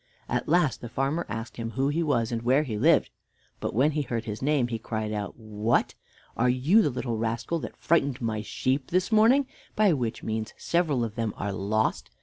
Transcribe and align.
At 0.27 0.49
last 0.49 0.81
the 0.81 0.89
farmer 0.89 1.27
asked 1.29 1.57
him 1.57 1.69
who 1.77 1.89
he 1.89 2.01
was 2.01 2.31
and 2.31 2.41
where 2.41 2.63
he 2.63 2.75
lived; 2.75 3.11
but 3.59 3.75
when 3.75 3.91
he 3.91 4.01
heard 4.01 4.25
his 4.25 4.41
name, 4.41 4.69
he 4.69 4.79
cried 4.79 5.11
out: 5.13 5.37
"What! 5.37 5.93
are 6.35 6.49
you 6.49 6.81
the 6.81 6.89
little 6.89 7.19
rascal 7.19 7.59
that 7.59 7.77
frightened 7.77 8.19
my 8.19 8.41
sheep 8.41 8.87
this 8.87 9.11
morning, 9.11 9.45
by 9.75 9.93
which 9.93 10.23
means 10.23 10.55
several 10.57 11.03
of 11.03 11.13
them 11.13 11.35
are 11.37 11.53
lost? 11.53 12.09